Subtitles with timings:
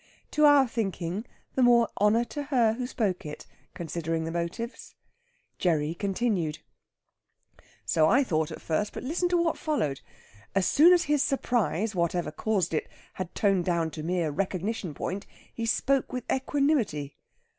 [0.31, 4.95] To our thinking, the more honour to her who spoke it, considering the motives.
[5.59, 6.57] Gerry continued:
[7.85, 8.93] "So I thought at first.
[8.93, 10.01] But listen to what followed.
[10.55, 15.27] As soon as his surprise, whatever caused it, had toned down to mere recognition point,
[15.53, 17.17] he spoke with equanimity.